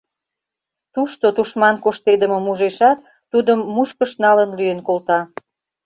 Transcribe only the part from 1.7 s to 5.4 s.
коштедымым ужешат, тудым мушкыш налын лӱен колта.